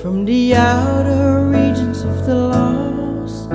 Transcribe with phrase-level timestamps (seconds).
[0.00, 3.50] from the outer regions of the lost.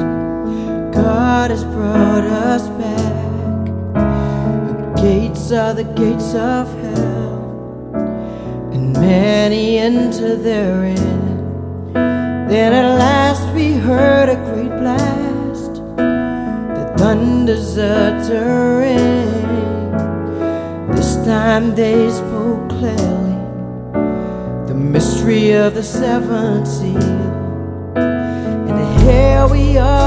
[0.94, 3.65] God has brought us back.
[4.67, 7.96] The gates are the gates of hell,
[8.71, 10.94] and many enter therein.
[11.94, 19.31] Then at last we heard a great blast, the thunder's uttering.
[20.95, 23.24] This time they spoke clearly
[24.75, 26.97] the mystery of the seventh seal.
[27.95, 30.05] And here we are.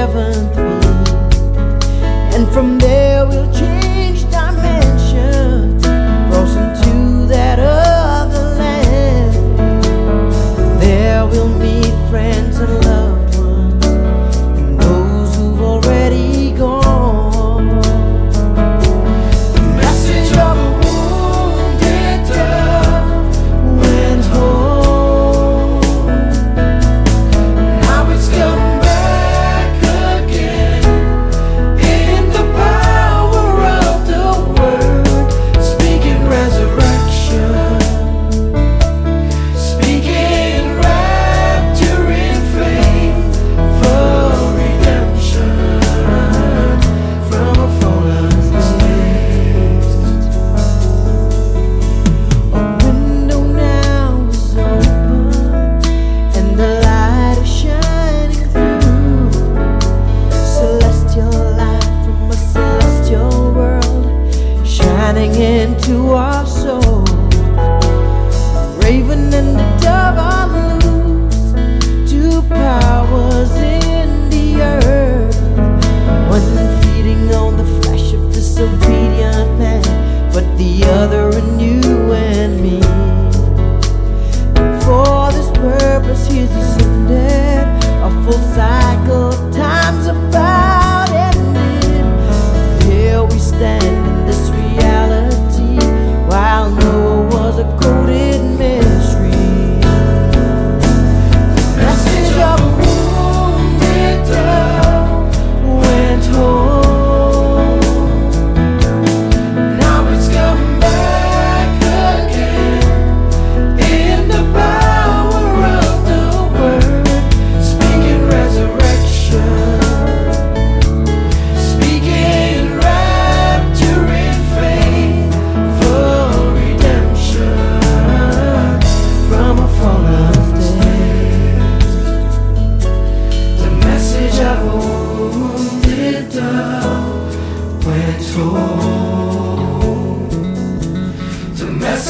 [0.00, 0.69] levantar.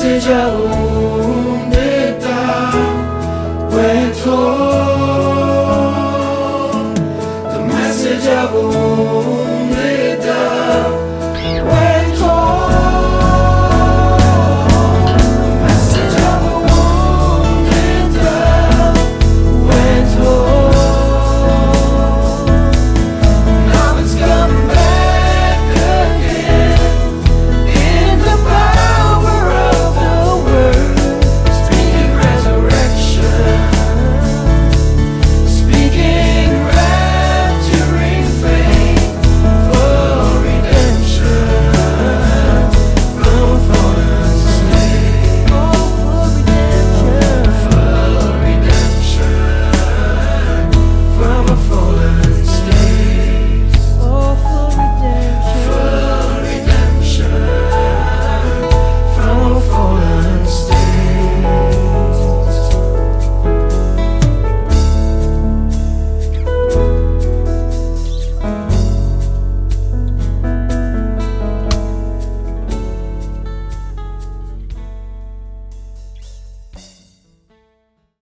[0.00, 2.42] sıcağı umdeta
[3.72, 4.38] ve to
[7.52, 8.50] The message of